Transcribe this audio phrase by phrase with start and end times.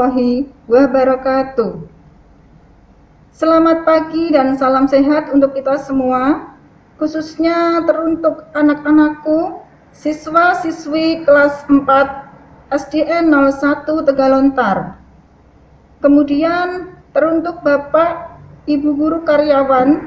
[0.00, 1.72] Warahmatullahi wabarakatuh.
[3.36, 6.56] Selamat pagi dan salam sehat untuk kita semua,
[6.96, 9.60] khususnya teruntuk anak-anakku,
[9.92, 11.84] siswa-siswi kelas 4
[12.72, 14.96] SDN 01 Tegalontar.
[16.00, 20.00] Kemudian teruntuk Bapak, Ibu guru karyawan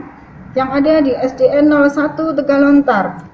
[0.58, 3.30] yang ada di SDN 01 Tegalontar.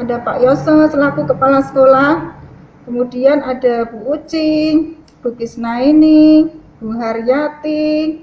[0.00, 2.40] Ada Pak Yoso selaku kepala sekolah,
[2.84, 4.76] Kemudian ada Bu Uci,
[5.24, 6.52] Bu Kisnaini,
[6.84, 8.20] Bu Haryati,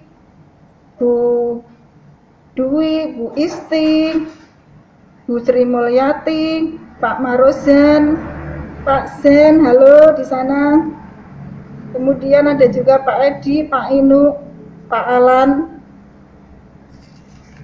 [1.02, 1.14] Bu
[2.54, 4.22] Dwi, Bu Isti,
[5.26, 8.22] Bu Sri Mulyati, Pak Marozen,
[8.86, 10.78] Pak Zen, halo di sana.
[11.90, 14.38] Kemudian ada juga Pak Edi, Pak Inu,
[14.86, 15.82] Pak Alan.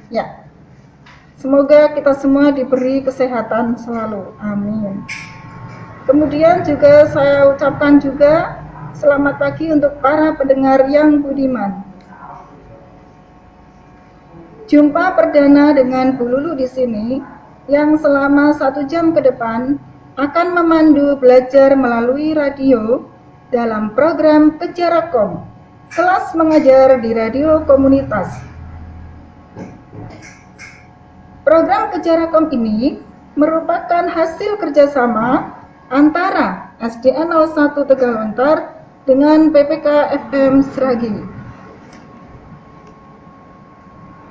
[0.10, 0.50] Ya.
[1.38, 4.34] Semoga kita semua diberi kesehatan selalu.
[4.42, 5.06] Amin.
[6.10, 8.66] Kemudian juga saya ucapkan juga
[8.98, 11.86] selamat pagi untuk para pendengar yang budiman.
[14.66, 17.22] Jumpa perdana dengan Bu Lulu di sini
[17.70, 19.78] yang selama satu jam ke depan
[20.18, 23.06] akan memandu belajar melalui radio
[23.54, 25.46] dalam program Kejarakom,
[25.94, 28.34] kelas mengajar di radio komunitas.
[31.46, 32.98] Program Kejarakom ini
[33.38, 35.54] merupakan hasil kerjasama
[35.94, 38.77] antara SDN 01 Tegalontar
[39.08, 39.88] dengan PPK
[40.28, 41.16] FM Seragi.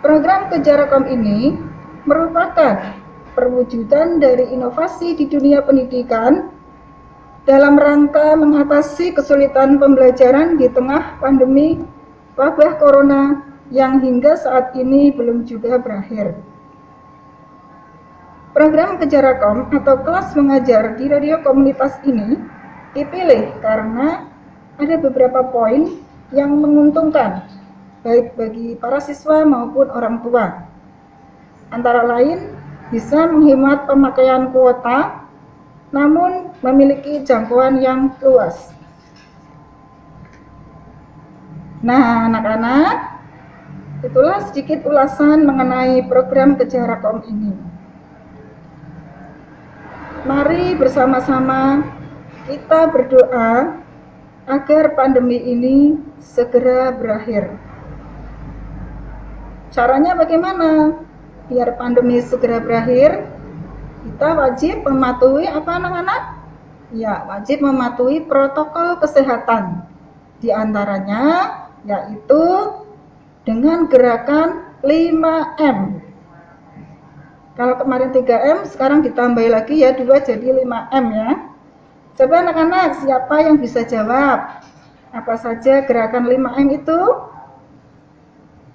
[0.05, 1.57] Program Kejarakom ini
[2.05, 2.93] merupakan
[3.33, 6.53] perwujudan dari inovasi di dunia pendidikan
[7.49, 11.81] dalam rangka mengatasi kesulitan pembelajaran di tengah pandemi
[12.37, 16.37] wabah corona yang hingga saat ini belum juga berakhir.
[18.53, 22.37] Program Kejarakom atau kelas mengajar di radio komunitas ini
[22.93, 24.36] dipilih karena
[24.77, 25.97] ada beberapa poin
[26.35, 27.45] yang menguntungkan
[28.05, 30.69] baik bagi para siswa maupun orang tua.
[31.73, 32.55] Antara lain
[32.93, 35.27] bisa menghemat pemakaian kuota
[35.91, 38.75] namun memiliki jangkauan yang luas.
[41.87, 43.23] Nah, anak-anak,
[44.03, 47.55] itulah sedikit ulasan mengenai program Kejarakom ini.
[50.27, 51.87] Mari bersama-sama
[52.51, 53.79] kita berdoa
[54.47, 57.51] agar pandemi ini segera berakhir.
[59.75, 61.03] Caranya bagaimana?
[61.51, 63.27] Biar pandemi segera berakhir,
[64.07, 66.23] kita wajib mematuhi apa anak-anak?
[66.95, 69.83] Ya, wajib mematuhi protokol kesehatan.
[70.39, 71.55] Di antaranya
[71.87, 72.43] yaitu
[73.47, 76.03] dengan gerakan 5M.
[77.57, 81.31] Kalau kemarin 3M, sekarang ditambah lagi ya 2 jadi 5M ya.
[82.17, 84.65] Coba anak-anak, siapa yang bisa jawab?
[85.13, 87.01] Apa saja gerakan 5M itu?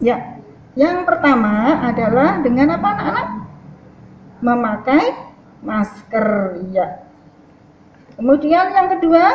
[0.01, 0.37] Ya,
[0.77, 3.27] yang pertama adalah dengan apa anak-anak?
[4.41, 5.05] Memakai
[5.61, 6.27] masker,
[6.73, 7.05] ya.
[8.17, 9.25] Kemudian yang kedua,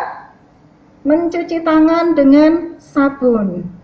[1.02, 3.76] mencuci tangan dengan sabun.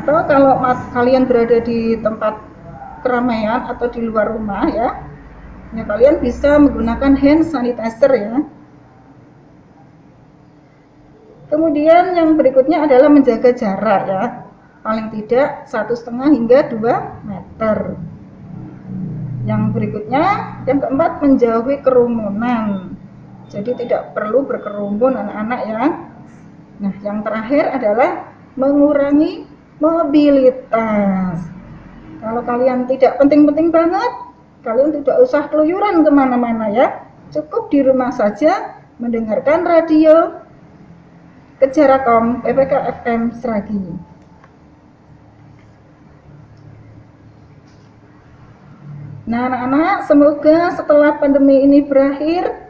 [0.00, 2.38] atau kalau mas kalian berada di tempat
[3.02, 4.88] keramaian atau di luar rumah ya,
[5.70, 8.36] ya kalian bisa menggunakan hand sanitizer ya.
[11.50, 14.22] Kemudian yang berikutnya adalah menjaga jarak ya,
[14.86, 17.98] paling tidak satu setengah hingga 2 meter.
[19.50, 20.24] Yang berikutnya,
[20.70, 22.94] yang keempat menjauhi kerumunan.
[23.50, 25.84] Jadi tidak perlu berkerumun anak-anak ya.
[26.80, 29.50] Nah, yang terakhir adalah mengurangi
[29.82, 31.50] mobilitas.
[32.22, 34.12] Kalau kalian tidak penting-penting banget,
[34.60, 37.04] kalian tidak usah keluyuran ke mana-mana ya.
[37.30, 40.42] Cukup di rumah saja mendengarkan radio
[41.60, 42.72] Kejarakom PPK
[43.04, 43.84] FM Seragi.
[49.30, 52.66] Nah anak-anak semoga setelah pandemi ini berakhir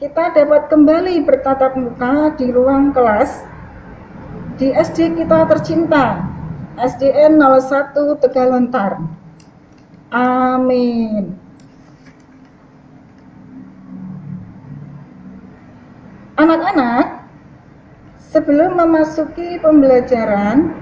[0.00, 3.44] kita dapat kembali bertatap muka di ruang kelas
[4.56, 6.24] di SD kita tercinta
[6.80, 9.19] SDN 01 Tegalontar.
[10.10, 11.38] Amin.
[16.34, 17.30] Anak-anak,
[18.32, 20.74] sebelum memasuki pembelajaran,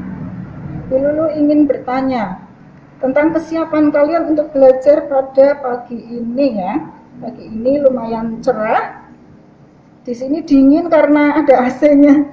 [0.88, 2.40] Lulu ingin bertanya
[3.04, 6.80] tentang kesiapan kalian untuk belajar pada pagi ini ya.
[7.20, 9.04] Pagi ini lumayan cerah.
[10.08, 12.32] Di sini dingin karena ada AC-nya.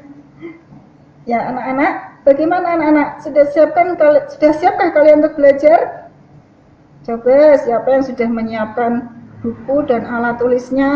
[1.27, 3.21] Ya, anak-anak, Bagaimana anak-anak?
[3.21, 3.94] Sudah siapkan
[4.33, 6.05] sudah siapkah kalian untuk belajar?
[7.06, 8.92] Coba siapa yang sudah menyiapkan
[9.46, 10.94] buku dan alat tulisnya.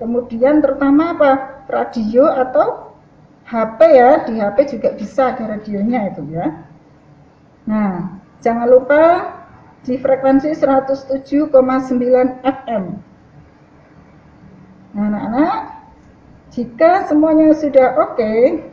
[0.00, 1.32] Kemudian terutama apa?
[1.68, 2.96] Radio atau
[3.44, 6.46] HP ya, di HP juga bisa ada radionya itu ya.
[7.68, 9.02] Nah, jangan lupa
[9.84, 11.52] di frekuensi 107,9
[12.40, 12.84] FM.
[14.96, 15.54] Nah, anak-anak,
[16.48, 18.64] jika semuanya sudah oke, okay,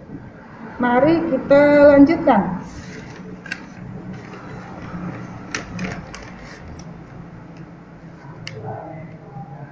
[0.79, 2.63] mari kita lanjutkan.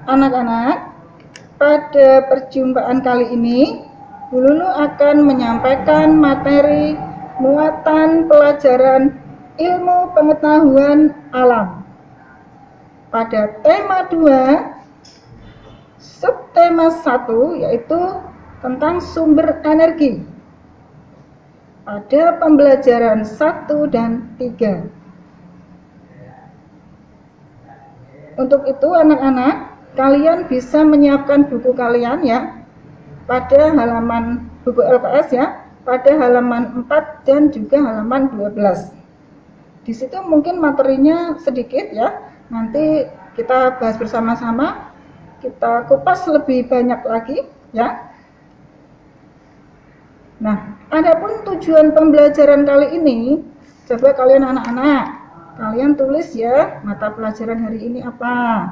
[0.04, 0.92] Anak-anak,
[1.56, 3.88] pada perjumpaan kali ini,
[4.28, 7.00] Bu Lulu akan menyampaikan materi
[7.40, 9.16] muatan pelajaran
[9.56, 11.88] ilmu pengetahuan alam.
[13.16, 14.76] Pada tema 2,
[16.04, 18.02] subtema 1 yaitu
[18.60, 20.20] tentang sumber energi.
[21.88, 24.84] Pada pembelajaran 1 dan 3.
[28.36, 32.66] Untuk itu anak-anak kalian bisa menyiapkan buku kalian ya
[33.30, 35.46] pada halaman buku LKS ya
[35.84, 39.04] pada halaman 4 dan juga halaman 12
[39.84, 43.04] di situ mungkin materinya sedikit ya nanti
[43.36, 44.96] kita bahas bersama-sama.
[45.44, 47.44] Kita kupas lebih banyak lagi
[47.76, 48.16] ya.
[50.40, 53.44] Nah adapun tujuan pembelajaran kali ini
[53.92, 55.20] coba kalian anak-anak
[55.60, 58.72] kalian tulis ya mata pelajaran hari ini apa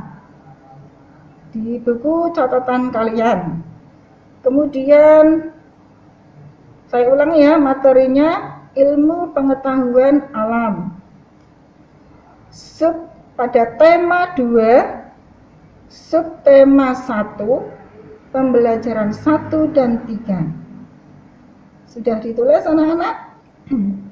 [1.52, 3.60] di buku catatan kalian.
[4.42, 5.52] Kemudian
[6.88, 10.96] saya ulangi ya materinya ilmu pengetahuan alam.
[12.52, 13.08] Sub
[13.40, 21.92] pada tema 2 subtema 1 pembelajaran 1 dan 3.
[21.92, 23.16] Sudah ditulis anak-anak?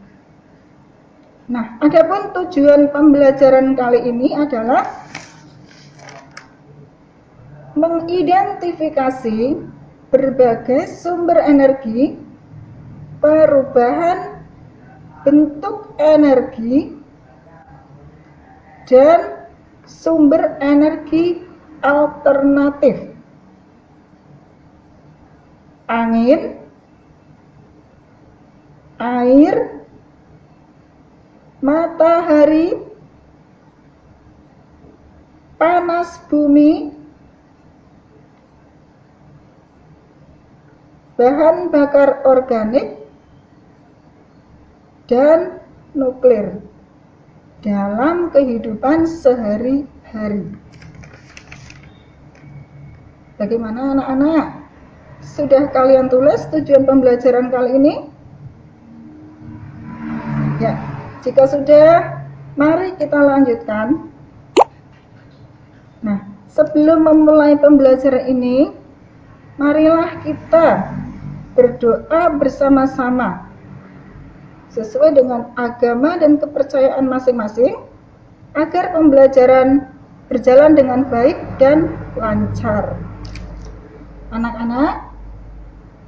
[1.49, 4.85] Nah, adapun tujuan pembelajaran kali ini adalah
[7.77, 9.59] mengidentifikasi
[10.09, 12.17] berbagai sumber energi,
[13.21, 14.41] perubahan
[15.21, 16.97] bentuk energi,
[18.89, 19.45] dan
[19.85, 21.45] sumber energi
[21.85, 23.13] alternatif.
[25.89, 26.57] Angin,
[29.01, 29.85] air,
[31.65, 32.77] matahari,
[35.57, 36.98] panas bumi,
[41.19, 42.95] bahan bakar organik,
[45.11, 45.59] dan
[45.91, 46.63] nuklir
[47.59, 50.47] dalam kehidupan sehari-hari.
[53.35, 54.45] Bagaimana anak-anak?
[55.19, 57.95] Sudah kalian tulis tujuan pembelajaran kali ini?
[60.63, 60.79] Ya,
[61.19, 62.23] jika sudah,
[62.55, 64.07] mari kita lanjutkan.
[65.99, 68.71] Nah, sebelum memulai pembelajaran ini,
[69.59, 70.98] marilah kita
[71.57, 73.49] berdoa bersama-sama
[74.69, 77.73] sesuai dengan agama dan kepercayaan masing-masing
[78.53, 79.89] agar pembelajaran
[80.29, 82.93] berjalan dengan baik dan lancar.
[84.29, 85.09] Anak-anak,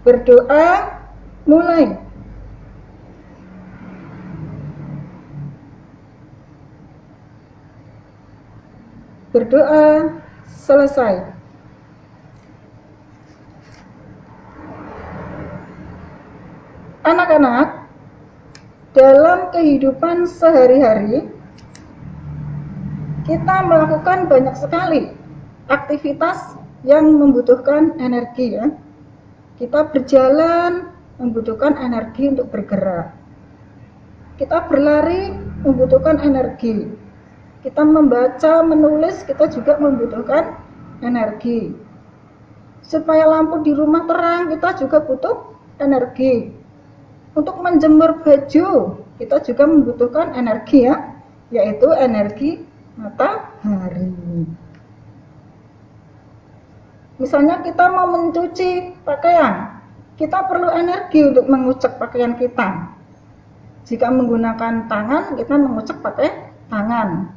[0.05, 0.93] berdoa
[1.49, 1.97] mulai.
[9.33, 10.11] Berdoa
[10.45, 11.40] selesai.
[17.01, 17.89] Anak-anak,
[18.93, 21.25] dalam kehidupan sehari-hari,
[23.25, 25.09] kita melakukan banyak sekali
[25.65, 26.53] aktivitas
[26.85, 28.69] yang membutuhkan energi ya.
[29.57, 33.17] Kita berjalan membutuhkan energi untuk bergerak.
[34.37, 35.33] Kita berlari
[35.65, 36.85] membutuhkan energi.
[37.65, 40.53] Kita membaca, menulis, kita juga membutuhkan
[41.01, 41.73] energi.
[42.85, 46.60] Supaya lampu di rumah terang, kita juga butuh energi.
[47.31, 48.67] Untuk menjemur baju,
[49.15, 51.15] kita juga membutuhkan energi ya,
[51.47, 52.59] yaitu energi
[52.99, 54.11] matahari.
[57.21, 59.79] Misalnya kita mau mencuci pakaian,
[60.17, 62.97] kita perlu energi untuk mengucek pakaian kita.
[63.85, 66.29] Jika menggunakan tangan, kita mengucek pakai
[66.67, 67.29] tangan.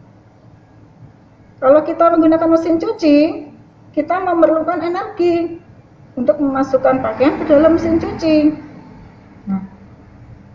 [1.60, 3.48] Kalau kita menggunakan mesin cuci,
[3.94, 5.60] kita memerlukan energi
[6.18, 8.52] untuk memasukkan pakaian ke dalam mesin cuci.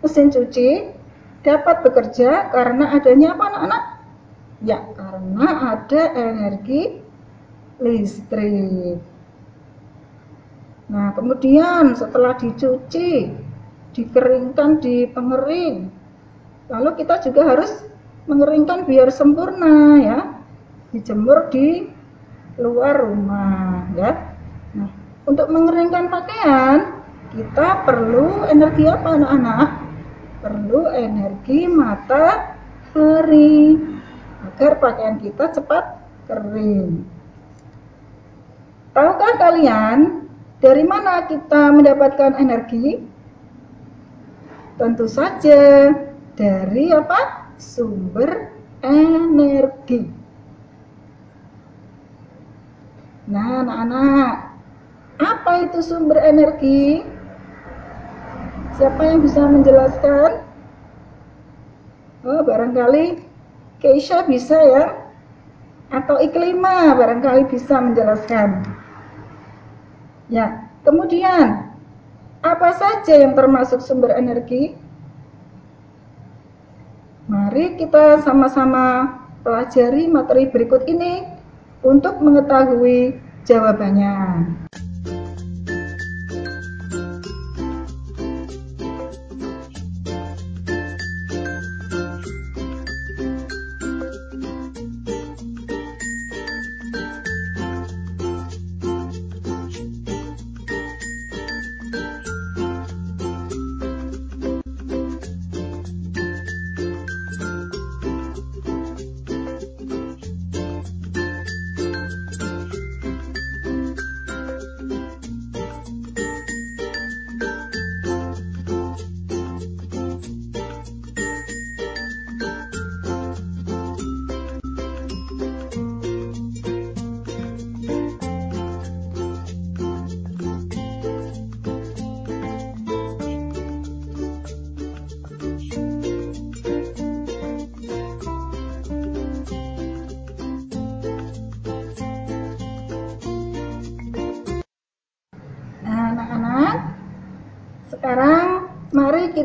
[0.00, 0.68] Mesin cuci
[1.44, 3.82] dapat bekerja karena adanya apa anak-anak?
[4.60, 7.00] Ya, karena ada energi
[7.80, 9.00] listrik.
[10.90, 13.32] Nah, kemudian setelah dicuci,
[13.96, 15.88] dikeringkan di pengering.
[16.68, 17.70] Lalu kita juga harus
[18.28, 20.20] mengeringkan biar sempurna ya.
[20.90, 21.86] dijemur di
[22.58, 24.34] luar rumah ya.
[24.74, 24.90] Nah,
[25.22, 26.98] untuk mengeringkan pakaian
[27.30, 29.68] kita perlu energi apa anak-anak?
[30.40, 33.76] Perlu energi matahari
[34.40, 37.04] agar pakaian kita cepat kering.
[38.96, 40.24] Tahukah kalian
[40.64, 43.04] dari mana kita mendapatkan energi?
[44.80, 45.92] Tentu saja
[46.40, 47.52] dari apa?
[47.60, 48.48] Sumber
[48.80, 50.08] energi.
[53.28, 54.34] Nah, anak-anak,
[55.20, 57.04] apa itu sumber energi?
[58.80, 60.40] Siapa yang bisa menjelaskan?
[62.24, 63.20] Oh, barangkali
[63.76, 65.04] Keisha bisa ya?
[65.92, 68.64] Atau Iklima barangkali bisa menjelaskan.
[70.32, 71.76] Ya, kemudian
[72.40, 74.72] apa saja yang termasuk sumber energi?
[77.28, 79.12] Mari kita sama-sama
[79.44, 81.28] pelajari materi berikut ini
[81.84, 83.12] untuk mengetahui
[83.44, 84.48] jawabannya.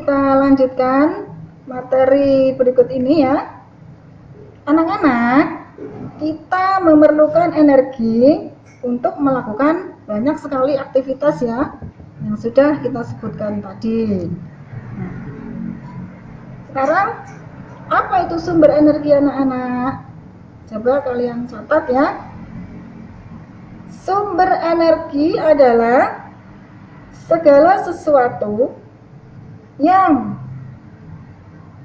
[0.06, 1.34] Kita lanjutkan
[1.66, 3.58] materi berikut ini ya.
[4.70, 5.66] Anak-anak,
[6.22, 8.54] kita memerlukan energi
[8.86, 11.74] untuk melakukan banyak sekali aktivitas ya
[12.22, 14.30] yang sudah kita sebutkan tadi.
[16.70, 17.26] Sekarang
[17.90, 20.06] apa itu sumber energi anak-anak?
[20.70, 22.30] Coba kalian catat ya.
[24.06, 26.30] Sumber energi adalah
[27.26, 28.85] segala sesuatu
[29.80, 30.40] yang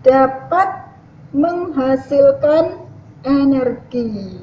[0.06, 0.68] dapat
[1.34, 2.86] menghasilkan
[3.26, 4.42] energi.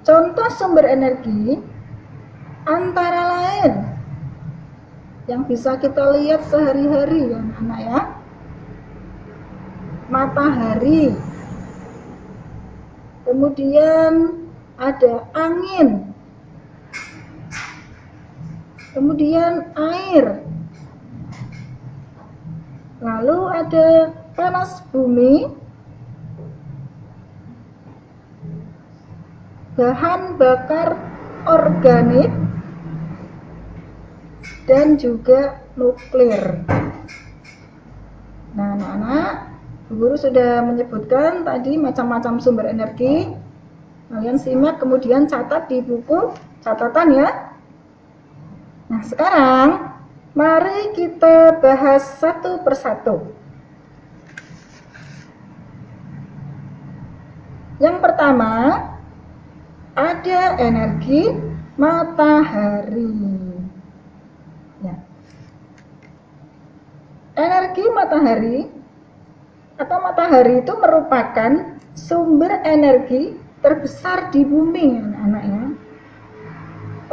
[0.00, 1.60] Contoh sumber energi
[2.66, 3.72] antara lain
[5.30, 8.00] yang bisa kita lihat sehari-hari ya anak-anak ya.
[10.10, 11.14] Matahari.
[13.22, 14.42] Kemudian
[14.74, 16.09] ada angin
[18.92, 20.42] kemudian air,
[22.98, 25.50] lalu ada panas bumi,
[29.78, 30.98] bahan bakar
[31.48, 32.28] organik,
[34.70, 36.62] dan juga nuklir.
[38.54, 39.34] Nah, anak-anak,
[39.90, 43.30] guru sudah menyebutkan tadi macam-macam sumber energi.
[44.10, 47.49] Kalian simak kemudian catat di buku catatan ya.
[49.04, 49.96] Sekarang
[50.36, 53.32] mari kita bahas satu persatu.
[57.80, 58.52] Yang pertama,
[59.96, 61.32] ada energi
[61.80, 63.16] matahari.
[64.84, 64.96] Ya.
[67.40, 68.58] Energi matahari
[69.80, 73.32] atau matahari itu merupakan sumber energi
[73.64, 75.64] terbesar di bumi, anak-anak ya.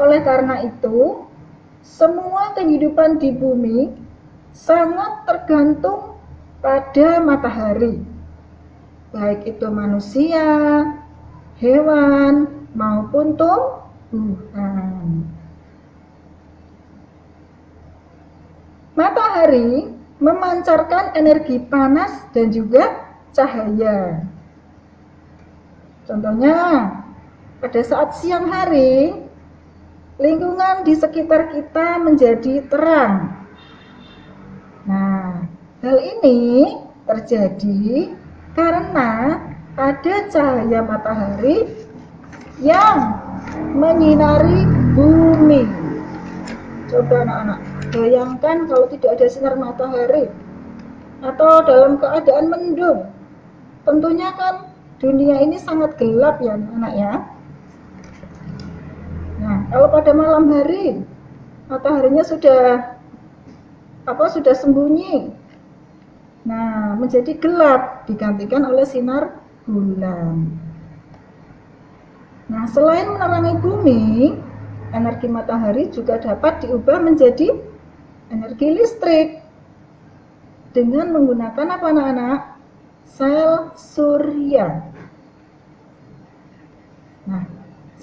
[0.03, 1.26] Oleh karena itu,
[1.81, 3.93] semua kehidupan di bumi
[4.53, 6.17] sangat tergantung
[6.62, 8.01] pada matahari,
[9.13, 10.46] baik itu manusia,
[11.62, 15.25] hewan, maupun tumbuhan.
[18.98, 24.25] Matahari memancarkan energi panas dan juga cahaya.
[26.10, 26.57] Contohnya,
[27.62, 29.26] pada saat siang hari,
[30.17, 33.38] lingkungan di sekitar kita menjadi terang.
[34.89, 35.45] Nah,
[35.86, 36.74] hal ini
[37.05, 38.13] terjadi
[38.57, 39.38] karena
[39.77, 41.69] ada cahaya matahari
[42.57, 43.21] yang
[43.77, 44.65] menyinari
[44.97, 45.69] bumi.
[46.89, 47.59] Coba anak-anak,
[47.93, 50.25] bayangkan kalau tidak ada sinar matahari
[51.21, 53.05] atau dalam keadaan mendung,
[53.86, 54.65] tentunya kan
[54.97, 57.13] dunia ini sangat gelap ya anak ya
[59.67, 61.03] kalau pada malam hari
[61.67, 62.95] mataharinya sudah
[64.07, 65.36] apa sudah sembunyi.
[66.47, 69.36] Nah menjadi gelap digantikan oleh sinar
[69.67, 70.47] bulan.
[72.47, 74.03] Nah selain menerangi bumi
[74.95, 77.51] energi matahari juga dapat diubah menjadi
[78.31, 79.43] energi listrik.
[80.71, 82.39] Dengan menggunakan apa anak-anak?
[83.07, 84.88] Sel surya.
[87.27, 87.57] Nah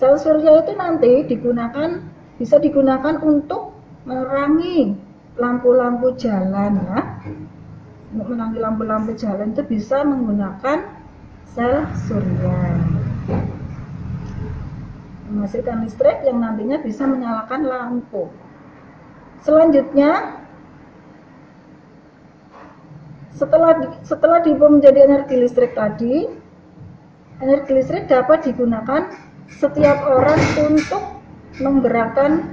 [0.05, 1.97] sel surya itu nanti digunakan
[2.37, 3.73] bisa digunakan untuk
[4.05, 4.93] menerangi
[5.41, 7.01] lampu-lampu jalan ya.
[8.13, 10.93] Untuk menanggi lampu-lampu jalan itu bisa menggunakan
[11.57, 12.53] sel surya.
[15.33, 18.29] Menghasilkan listrik yang nantinya bisa menyalakan lampu.
[19.41, 20.37] Selanjutnya
[23.33, 26.29] setelah setelah diubah menjadi energi listrik tadi
[27.41, 31.03] energi listrik dapat digunakan setiap orang untuk
[31.61, 32.49] menggerakkan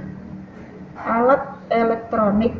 [0.96, 2.54] alat elektronik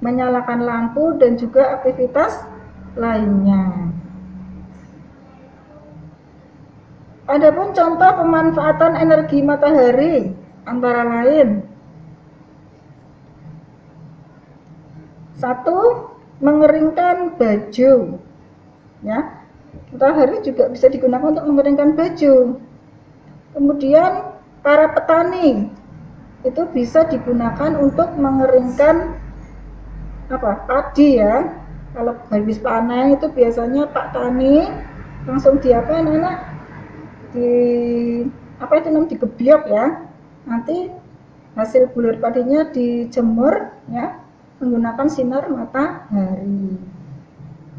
[0.00, 2.40] menyalakan lampu dan juga aktivitas
[2.96, 3.92] lainnya.
[7.28, 10.34] Adapun contoh pemanfaatan energi matahari
[10.66, 11.70] antara lain
[15.40, 16.12] Satu,
[16.44, 18.20] mengeringkan baju.
[19.00, 19.39] Ya.
[19.90, 22.34] Matahari juga bisa digunakan untuk mengeringkan baju.
[23.50, 24.10] Kemudian
[24.62, 25.66] para petani
[26.46, 29.18] itu bisa digunakan untuk mengeringkan
[30.30, 31.58] apa padi ya.
[31.90, 34.70] Kalau habis panen itu biasanya pak tani
[35.26, 36.38] langsung di apa anak
[37.34, 37.50] di
[38.62, 39.86] apa itu namanya digebyok ya.
[40.46, 40.86] Nanti
[41.58, 44.22] hasil bulir padinya dijemur ya
[44.62, 46.78] menggunakan sinar matahari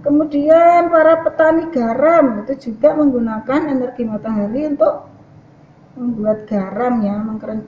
[0.02, 5.10] kemudian para petani garam itu juga menggunakan energi matahari untuk
[5.98, 7.16] membuat garam ya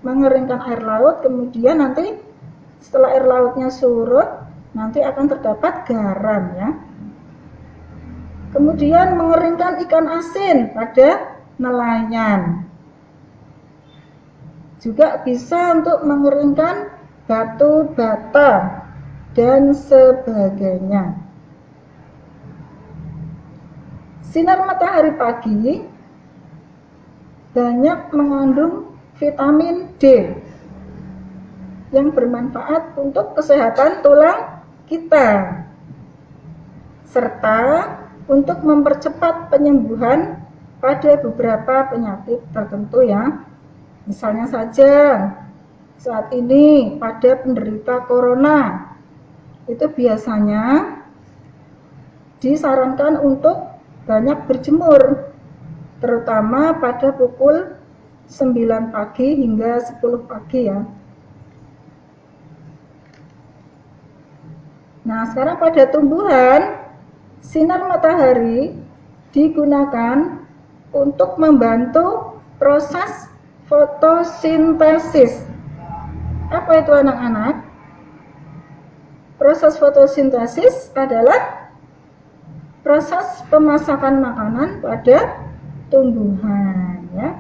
[0.02, 2.18] mengeringkan air laut kemudian nanti
[2.84, 4.44] setelah air lautnya surut
[4.74, 6.70] nanti akan terdapat garam ya.
[8.54, 12.70] Kemudian mengeringkan ikan asin pada nelayan.
[14.78, 16.92] Juga bisa untuk mengeringkan
[17.26, 18.84] batu bata
[19.34, 21.23] dan sebagainya.
[24.34, 25.78] Sinar matahari pagi
[27.54, 30.34] banyak mengandung vitamin D
[31.94, 35.62] yang bermanfaat untuk kesehatan tulang kita
[37.14, 37.94] serta
[38.26, 40.42] untuk mempercepat penyembuhan
[40.82, 43.46] pada beberapa penyakit tertentu ya.
[44.10, 44.94] Misalnya saja
[46.02, 48.90] saat ini pada penderita corona
[49.70, 50.98] itu biasanya
[52.42, 53.73] disarankan untuk
[54.04, 55.32] banyak berjemur
[56.04, 57.80] terutama pada pukul
[58.28, 60.84] 9 pagi hingga 10 pagi ya.
[65.04, 66.80] Nah, sekarang pada tumbuhan,
[67.44, 68.72] sinar matahari
[69.36, 70.40] digunakan
[70.96, 73.28] untuk membantu proses
[73.68, 75.44] fotosintesis.
[76.52, 77.68] Apa itu anak-anak?
[79.36, 81.63] Proses fotosintesis adalah
[82.84, 85.40] proses pemasakan makanan pada
[85.88, 87.40] tumbuhan ya.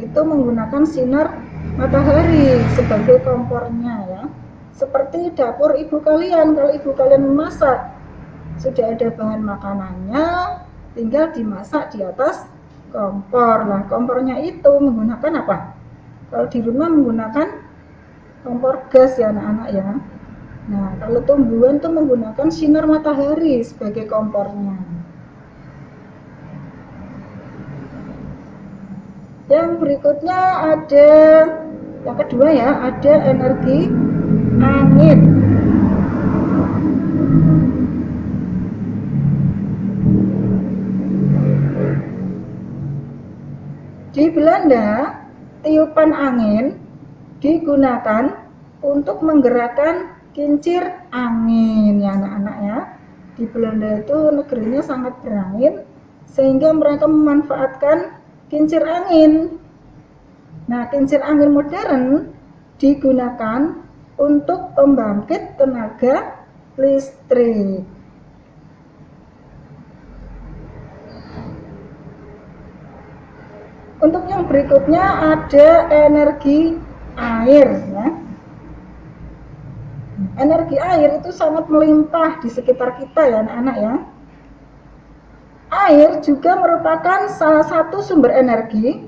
[0.00, 1.38] Itu menggunakan sinar
[1.76, 4.22] matahari sebagai kompornya ya.
[4.72, 7.92] Seperti dapur ibu kalian kalau ibu kalian memasak
[8.58, 10.26] sudah ada bahan makanannya
[10.96, 12.48] tinggal dimasak di atas
[12.90, 13.68] kompor.
[13.68, 15.56] Lah kompornya itu menggunakan apa?
[16.32, 17.48] Kalau di rumah menggunakan
[18.46, 19.84] kompor gas ya anak-anak ya
[20.68, 24.76] nah kalau tumbuhan itu menggunakan sinar matahari sebagai kompornya.
[29.48, 30.40] Yang berikutnya
[30.76, 31.10] ada
[32.04, 33.88] yang kedua ya ada energi
[34.60, 35.18] angin.
[44.12, 45.16] Di Belanda
[45.64, 46.76] tiupan angin
[47.40, 48.36] digunakan
[48.84, 52.78] untuk menggerakkan kincir angin ya anak-anak ya
[53.38, 55.84] di Belanda itu negerinya sangat berangin
[56.28, 58.18] sehingga mereka memanfaatkan
[58.52, 59.60] kincir angin
[60.68, 62.34] nah kincir angin modern
[62.78, 63.88] digunakan
[64.18, 66.38] untuk pembangkit tenaga
[66.78, 67.86] listrik.
[73.98, 76.78] Untuk yang berikutnya ada energi
[77.18, 78.06] air ya.
[80.38, 83.94] Energi air itu sangat melimpah di sekitar kita ya anak-anak ya.
[85.68, 89.04] Air juga merupakan salah satu sumber energi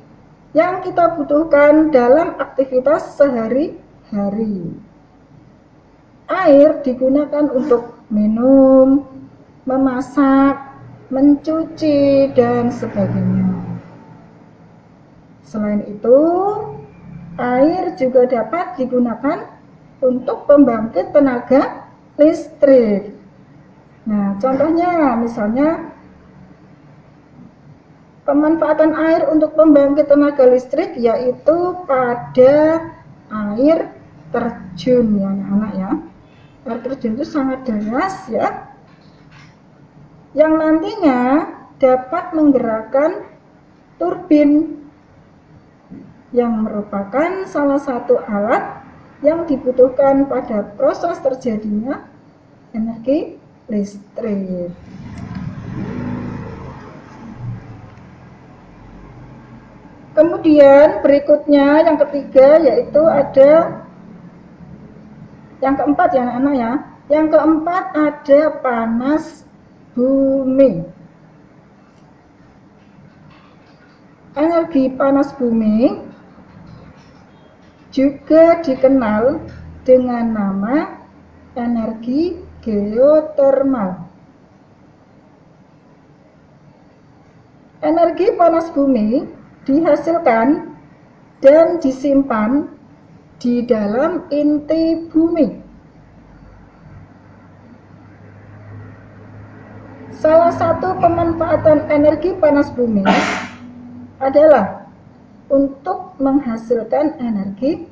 [0.53, 4.77] yang kita butuhkan dalam aktivitas sehari-hari.
[6.31, 9.09] Air digunakan untuk minum,
[9.67, 10.59] memasak,
[11.11, 13.51] mencuci, dan sebagainya.
[15.43, 16.19] Selain itu,
[17.35, 19.60] air juga dapat digunakan
[20.01, 23.13] untuk pembangkit tenaga listrik.
[24.09, 25.93] Nah, contohnya misalnya
[28.25, 32.57] pemanfaatan air untuk pembangkit tenaga listrik yaitu pada
[33.29, 33.93] air
[34.33, 35.07] terjun.
[35.21, 35.91] Ya anak-anak ya.
[36.69, 38.73] Air terjun itu sangat deras ya.
[40.33, 41.21] Yang nantinya
[41.81, 43.11] dapat menggerakkan
[43.99, 44.81] turbin
[46.31, 48.80] yang merupakan salah satu alat
[49.21, 52.09] yang dibutuhkan pada proses terjadinya
[52.73, 53.37] energi
[53.69, 54.73] listrik.
[60.11, 63.81] Kemudian berikutnya yang ketiga yaitu ada
[65.61, 66.73] yang keempat ya anak-anak ya.
[67.11, 69.43] Yang keempat ada panas
[69.95, 70.87] bumi.
[74.39, 76.10] Energi panas bumi
[77.91, 79.43] juga dikenal
[79.83, 80.77] dengan nama
[81.59, 84.07] energi geotermal.
[87.81, 89.25] Energi panas bumi
[89.65, 90.77] dihasilkan
[91.41, 92.69] dan disimpan
[93.41, 95.49] di dalam inti bumi.
[100.21, 103.01] Salah satu pemanfaatan energi panas bumi
[104.21, 104.80] adalah
[105.51, 107.85] untuk menghasilkan energi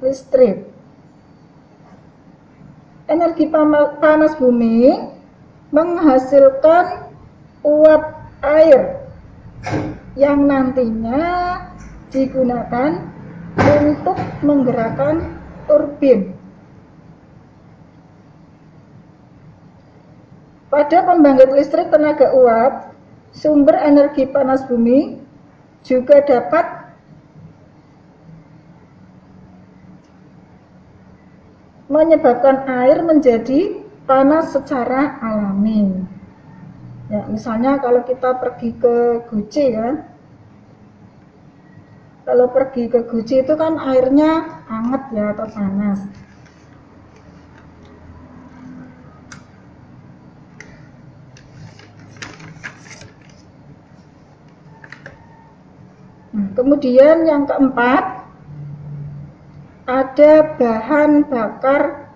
[0.00, 0.64] listrik.
[3.10, 4.94] Energi panas bumi
[5.74, 7.10] menghasilkan
[7.66, 8.02] uap
[8.46, 9.02] air
[10.14, 11.58] yang nantinya
[12.14, 13.02] digunakan
[13.58, 14.14] untuk
[14.46, 15.34] menggerakkan
[15.66, 16.38] turbin.
[20.70, 22.94] Pada pembangkit listrik tenaga uap,
[23.34, 25.18] sumber energi panas bumi
[25.82, 26.79] juga dapat
[31.90, 36.06] menyebabkan air menjadi panas secara alami.
[37.10, 40.06] Ya, misalnya kalau kita pergi ke Guci ya,
[42.22, 45.98] kalau pergi ke Guci itu kan airnya hangat ya atau panas.
[56.30, 58.19] Nah, kemudian yang keempat
[59.90, 62.14] ada bahan bakar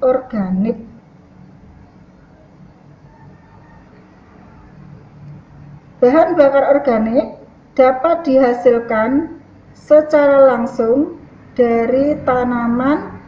[0.00, 0.80] organik.
[6.00, 7.36] Bahan bakar organik
[7.76, 9.36] dapat dihasilkan
[9.76, 11.20] secara langsung
[11.52, 13.20] dari tanaman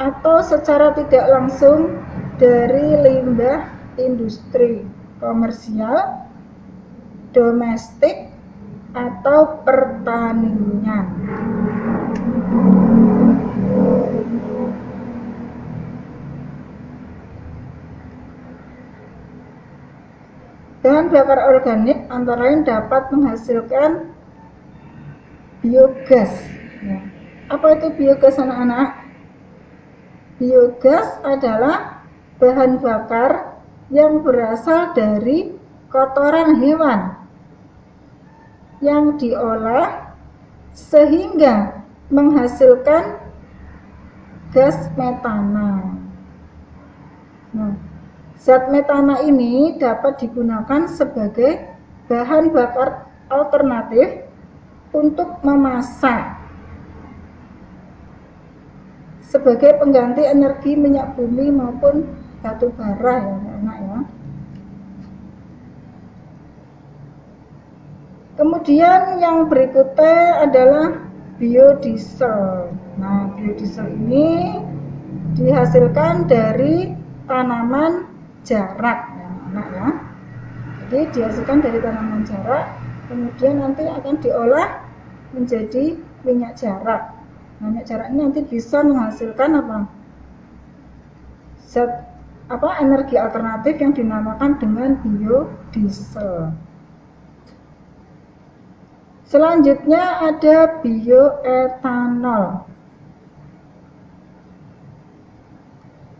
[0.00, 2.00] atau secara tidak langsung
[2.40, 3.68] dari limbah
[4.00, 4.88] industri
[5.20, 6.24] komersial,
[7.36, 8.32] domestik,
[8.94, 11.06] atau pertanian.
[20.80, 24.16] Bahan bakar organik antara lain dapat menghasilkan
[25.60, 26.32] biogas.
[26.80, 27.04] Ya.
[27.52, 28.96] Apa itu biogas anak-anak?
[30.40, 32.08] Biogas adalah
[32.40, 33.60] bahan bakar
[33.92, 35.52] yang berasal dari
[35.92, 37.19] kotoran hewan
[38.80, 40.16] yang diolah
[40.72, 43.20] sehingga menghasilkan
[44.50, 46.00] gas metana.
[47.54, 47.74] Nah,
[48.40, 51.70] zat metana ini dapat digunakan sebagai
[52.10, 54.26] bahan bakar alternatif
[54.90, 56.40] untuk memasak
[59.30, 62.02] sebagai pengganti energi minyak bumi maupun
[62.42, 63.98] batu bara ya anak ya.
[68.40, 70.96] Kemudian yang berikutnya adalah
[71.36, 72.72] biodiesel.
[72.96, 74.56] Nah, biodiesel ini
[75.36, 76.96] dihasilkan dari
[77.28, 78.08] tanaman
[78.48, 79.88] jarak ya anak ya.
[80.80, 82.64] Jadi dihasilkan dari tanaman jarak
[83.12, 84.88] kemudian nanti akan diolah
[85.36, 87.12] menjadi minyak jarak.
[87.60, 89.84] Nah, minyak jarak ini nanti bisa menghasilkan apa?
[91.60, 92.08] Zat
[92.48, 96.56] apa energi alternatif yang dinamakan dengan biodiesel.
[99.30, 102.66] Selanjutnya ada bioetanol.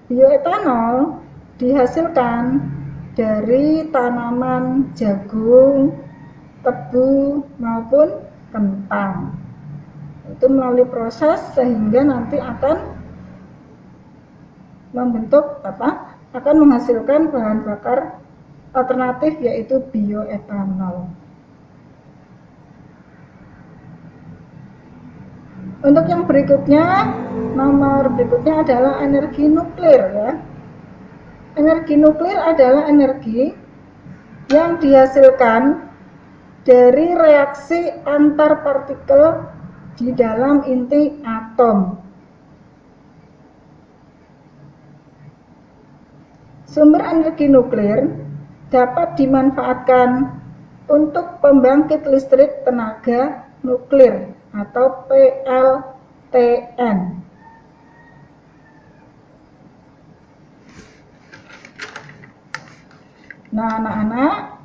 [0.06, 1.18] Bioetanol
[1.58, 2.62] dihasilkan
[3.18, 5.90] dari tanaman jagung,
[6.62, 8.22] tebu maupun
[8.54, 9.34] kentang.
[10.30, 12.94] Itu melalui proses sehingga nanti akan
[14.94, 16.14] membentuk apa?
[16.30, 18.22] akan menghasilkan bahan bakar
[18.70, 21.10] alternatif yaitu bioetanol.
[25.80, 27.08] Untuk yang berikutnya,
[27.56, 30.30] nomor berikutnya adalah energi nuklir ya.
[31.56, 33.56] Energi nuklir adalah energi
[34.52, 35.88] yang dihasilkan
[36.68, 39.40] dari reaksi antar partikel
[39.96, 41.96] di dalam inti atom.
[46.68, 48.04] Sumber energi nuklir
[48.68, 50.28] dapat dimanfaatkan
[50.92, 56.98] untuk pembangkit listrik tenaga nuklir atau PLTN.
[63.50, 64.62] Nah, anak-anak,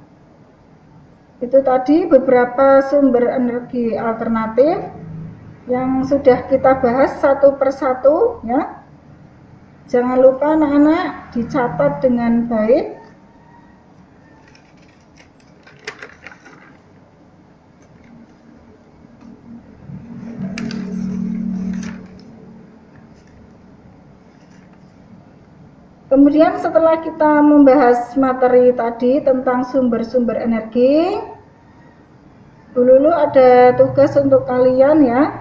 [1.42, 4.78] itu tadi beberapa sumber energi alternatif
[5.66, 8.86] yang sudah kita bahas satu persatu ya.
[9.86, 12.95] Jangan lupa anak-anak dicatat dengan baik
[26.16, 31.12] Kemudian setelah kita membahas materi tadi tentang sumber-sumber energi,
[32.72, 35.36] dulu ada tugas untuk kalian ya.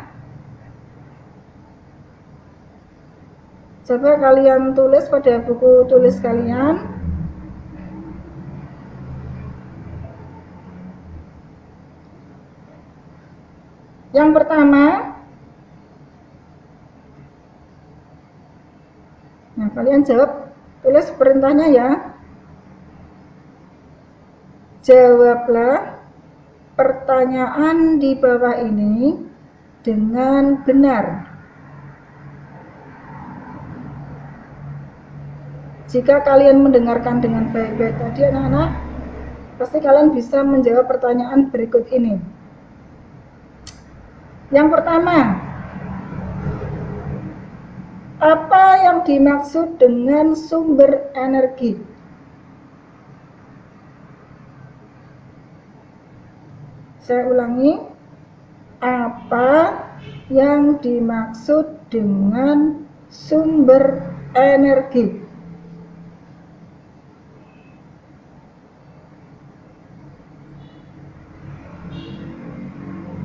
[3.87, 6.82] Coba kalian tulis pada buku tulis kalian.
[14.10, 15.14] Yang pertama,
[19.54, 20.44] nah kalian jawab
[20.85, 21.90] Tulis perintahnya ya.
[24.85, 25.97] Jawablah
[26.77, 29.16] pertanyaan di bawah ini
[29.81, 31.25] dengan benar.
[35.88, 38.77] Jika kalian mendengarkan dengan baik-baik tadi anak-anak,
[39.57, 42.18] pasti kalian bisa menjawab pertanyaan berikut ini.
[44.51, 45.43] Yang pertama,
[48.24, 51.76] apa yang dimaksud dengan sumber energi?
[57.04, 57.84] Saya ulangi,
[58.80, 59.76] apa
[60.32, 65.20] yang dimaksud dengan sumber energi?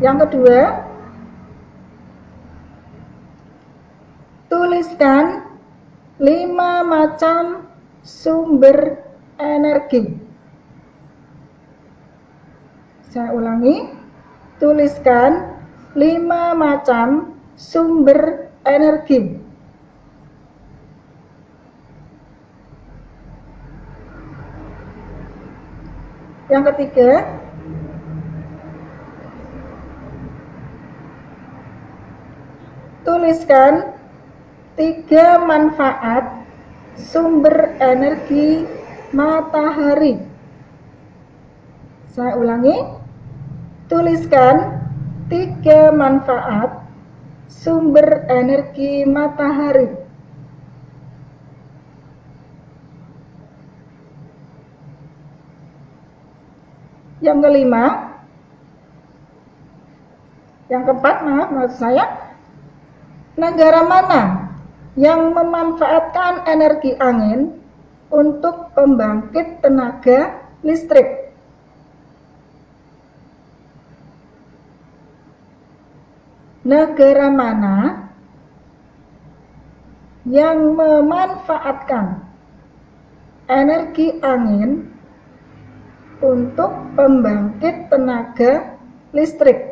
[0.03, 0.88] Yang kedua,
[4.89, 5.45] tuliskan
[6.17, 7.69] lima macam
[8.01, 8.97] sumber
[9.37, 10.17] energi.
[13.13, 13.85] Saya ulangi,
[14.57, 15.61] tuliskan
[15.93, 19.37] lima macam sumber energi.
[26.49, 27.29] Yang ketiga,
[33.05, 33.98] tuliskan
[34.79, 36.39] Tiga manfaat
[36.95, 38.63] sumber energi
[39.11, 40.23] matahari.
[42.15, 42.79] Saya ulangi,
[43.91, 44.79] tuliskan
[45.27, 46.79] tiga manfaat
[47.51, 49.99] sumber energi matahari.
[57.19, 58.15] Yang kelima,
[60.71, 62.05] yang keempat, maaf maksud saya,
[63.35, 64.48] negara mana
[64.99, 67.55] yang memanfaatkan energi angin
[68.11, 71.31] untuk pembangkit tenaga listrik.
[76.67, 78.11] Negara mana
[80.27, 82.19] yang memanfaatkan
[83.47, 84.83] energi angin
[86.19, 88.75] untuk pembangkit tenaga
[89.15, 89.68] listrik?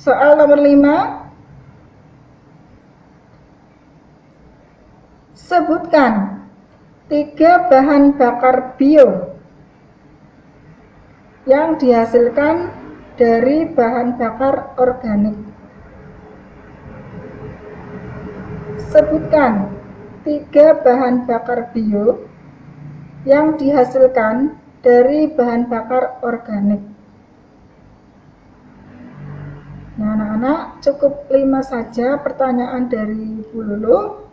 [0.00, 1.20] Soal nomor 5
[5.36, 6.40] Sebutkan
[7.12, 9.36] tiga bahan bakar bio
[11.44, 12.72] yang dihasilkan
[13.20, 15.36] dari bahan bakar organik.
[18.88, 19.68] Sebutkan
[20.24, 22.24] tiga bahan bakar bio
[23.28, 26.80] yang dihasilkan dari bahan bakar organik.
[30.00, 34.24] Nah, anak-anak cukup lima saja pertanyaan dari Bu Lulu.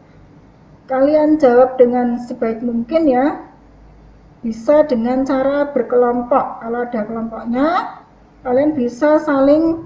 [0.87, 3.43] Kalian jawab dengan sebaik mungkin ya.
[4.39, 6.63] Bisa dengan cara berkelompok.
[6.63, 7.67] Kalau ada kelompoknya,
[8.47, 9.83] kalian bisa saling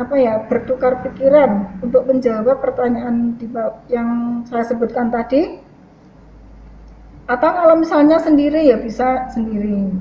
[0.00, 3.36] apa ya bertukar pikiran untuk menjawab pertanyaan
[3.92, 5.60] yang saya sebutkan tadi
[7.28, 9.92] atau kalau misalnya sendiri ya bisa sendiri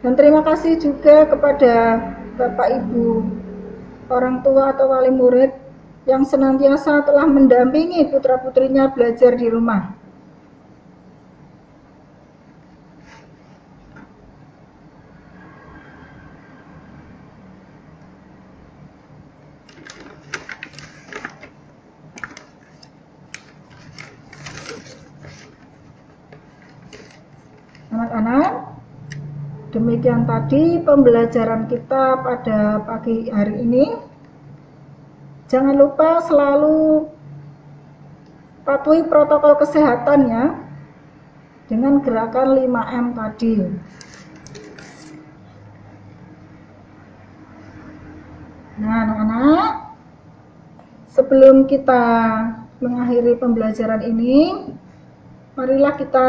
[0.00, 1.98] dan terima kasih juga kepada
[2.38, 3.37] Bapak Ibu
[4.08, 5.52] orang tua atau wali murid
[6.08, 9.92] yang senantiasa telah mendampingi putra-putrinya belajar di rumah.
[27.88, 28.52] Anak-anak,
[29.78, 33.86] Demikian tadi pembelajaran kita pada pagi hari ini.
[35.46, 37.06] Jangan lupa selalu
[38.66, 40.44] patuhi protokol kesehatan ya
[41.70, 43.54] dengan gerakan 5M tadi.
[48.82, 49.70] Nah, anak-anak,
[51.06, 52.02] sebelum kita
[52.82, 54.74] mengakhiri pembelajaran ini,
[55.54, 56.26] marilah kita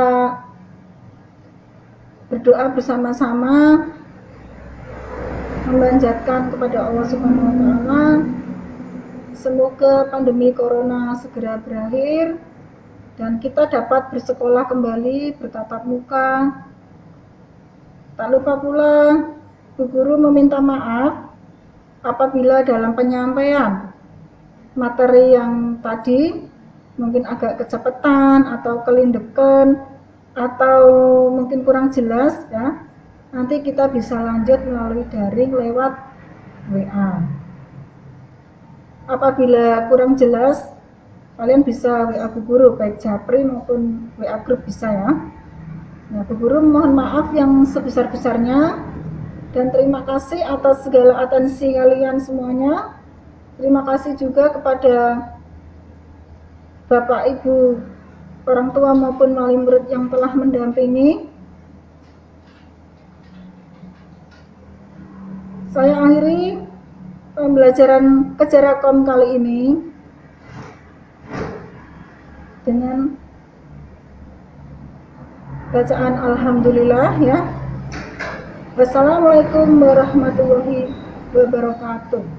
[2.30, 3.89] berdoa bersama-sama
[5.65, 8.06] memanjatkan kepada Allah Subhanahu wa taala
[9.34, 12.38] semoga pandemi corona segera berakhir
[13.18, 16.56] dan kita dapat bersekolah kembali bertatap muka.
[18.15, 18.96] Tak lupa pula
[19.76, 21.34] Bu Guru meminta maaf
[22.04, 23.92] apabila dalam penyampaian
[24.78, 26.48] materi yang tadi
[26.96, 29.88] mungkin agak kecepatan atau kelindekan
[30.39, 30.84] atau
[31.36, 32.88] mungkin kurang jelas ya.
[33.36, 35.93] Nanti kita bisa lanjut melalui daring lewat
[36.71, 37.39] WA
[39.10, 40.62] apabila kurang jelas
[41.41, 45.12] kalian bisa WA Bu Guru baik Japri maupun WA grup bisa ya.
[46.10, 48.86] Nah, Bu Guru mohon maaf yang sebesar-besarnya
[49.56, 52.93] dan terima kasih atas segala atensi kalian semuanya.
[53.58, 55.25] Terima kasih juga kepada
[56.91, 57.82] Bapak Ibu
[58.50, 61.30] orang tua maupun wali murid yang telah mendampingi.
[65.70, 66.58] Saya akhiri
[67.38, 69.62] pembelajaran kejarakom kali ini
[72.66, 73.14] dengan
[75.70, 77.46] bacaan Alhamdulillah ya.
[78.74, 80.90] Wassalamualaikum warahmatullahi
[81.38, 82.38] wabarakatuh.